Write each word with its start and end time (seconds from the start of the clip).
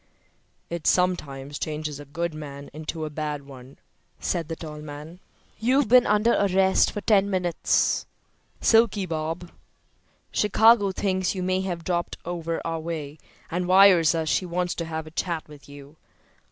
"It 0.67 0.87
sometimes 0.87 1.59
changes 1.59 1.99
a 1.99 2.05
good 2.05 2.33
man 2.33 2.71
into 2.73 3.05
a 3.05 3.11
bad 3.11 3.45
one, 3.45 3.77
said 4.19 4.47
the 4.47 4.55
tall 4.55 4.79
man. 4.81 5.19
"You've 5.59 5.87
been 5.87 6.07
under 6.07 6.33
arrest 6.33 6.89
for 6.91 7.01
ten 7.01 7.29
minutes, 7.29 8.07
'Silky' 8.61 9.05
Bob. 9.05 9.51
Chicago 10.31 10.91
thinks 10.91 11.35
you 11.35 11.43
may 11.43 11.61
have 11.61 11.83
dropped 11.83 12.17
over 12.25 12.59
our 12.65 12.79
way 12.79 13.19
and 13.51 13.67
wires 13.67 14.15
us 14.15 14.27
she 14.27 14.43
wants 14.43 14.73
to 14.73 14.85
have 14.85 15.05
a 15.05 15.11
chat 15.11 15.47
with 15.47 15.69
you. 15.69 15.97